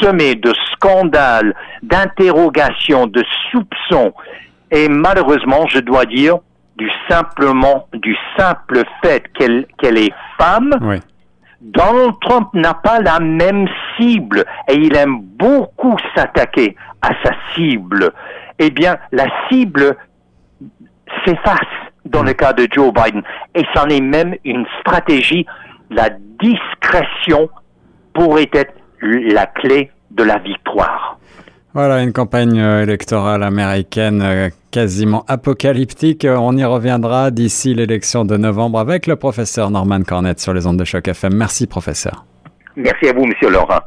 semée 0.00 0.34
de 0.34 0.54
scandales, 0.72 1.54
d'interrogations, 1.82 3.06
de 3.06 3.22
soupçons, 3.50 4.14
et 4.70 4.88
malheureusement, 4.88 5.66
je 5.68 5.80
dois 5.80 6.06
dire, 6.06 6.38
du 6.76 6.90
simplement, 7.08 7.86
du 7.92 8.16
simple 8.38 8.82
fait 9.02 9.24
qu'elle 9.34 9.66
qu'elle 9.78 9.98
est 9.98 10.14
femme, 10.38 10.70
Donald 11.62 12.14
Trump 12.20 12.48
n'a 12.54 12.74
pas 12.74 13.00
la 13.00 13.20
même 13.20 13.68
cible 13.96 14.44
et 14.68 14.74
il 14.74 14.96
aime 14.96 15.20
beaucoup 15.20 15.96
s'attaquer 16.14 16.76
à 17.00 17.10
sa 17.22 17.30
cible. 17.54 18.12
Eh 18.58 18.70
bien, 18.70 18.98
la 19.12 19.26
cible 19.48 19.96
s'efface 21.24 21.60
dans 22.04 22.24
le 22.24 22.32
cas 22.32 22.52
de 22.52 22.66
Joe 22.70 22.92
Biden 22.92 23.22
et 23.54 23.64
c'en 23.74 23.88
est 23.88 24.00
même 24.00 24.34
une 24.44 24.66
stratégie. 24.80 25.46
La 25.90 26.10
discrétion 26.40 27.48
pourrait 28.12 28.50
être 28.52 28.74
la 29.00 29.46
clé 29.46 29.90
de 30.10 30.24
la 30.24 30.38
victoire. 30.38 31.18
Voilà 31.74 32.02
une 32.02 32.12
campagne 32.12 32.60
euh, 32.60 32.82
électorale 32.82 33.42
américaine 33.42 34.20
euh, 34.20 34.50
quasiment 34.70 35.24
apocalyptique. 35.26 36.26
Euh, 36.26 36.36
on 36.36 36.54
y 36.54 36.64
reviendra 36.64 37.30
d'ici 37.30 37.72
l'élection 37.72 38.26
de 38.26 38.36
novembre 38.36 38.78
avec 38.78 39.06
le 39.06 39.16
professeur 39.16 39.70
Norman 39.70 40.02
Cornett 40.02 40.38
sur 40.38 40.52
les 40.52 40.66
ondes 40.66 40.76
de 40.76 40.84
choc 40.84 41.08
FM. 41.08 41.34
Merci 41.34 41.66
professeur. 41.66 42.26
Merci 42.76 43.08
à 43.08 43.14
vous, 43.14 43.24
monsieur 43.24 43.48
Laurent. 43.48 43.80